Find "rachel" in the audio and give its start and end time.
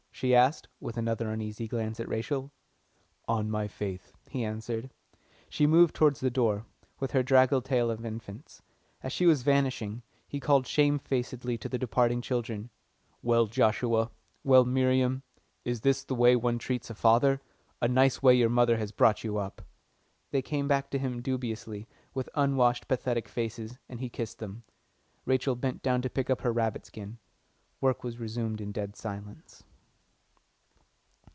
2.07-2.51, 25.25-25.55